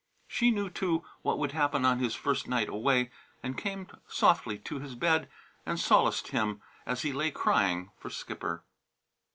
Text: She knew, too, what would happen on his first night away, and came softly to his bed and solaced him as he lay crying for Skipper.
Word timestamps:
She 0.27 0.49
knew, 0.49 0.67
too, 0.71 1.05
what 1.21 1.37
would 1.37 1.51
happen 1.51 1.85
on 1.85 1.99
his 1.99 2.15
first 2.15 2.47
night 2.47 2.69
away, 2.69 3.11
and 3.43 3.55
came 3.55 3.85
softly 4.07 4.57
to 4.57 4.79
his 4.79 4.95
bed 4.95 5.29
and 5.63 5.79
solaced 5.79 6.29
him 6.29 6.59
as 6.87 7.03
he 7.03 7.13
lay 7.13 7.29
crying 7.29 7.91
for 7.99 8.09
Skipper. 8.09 8.63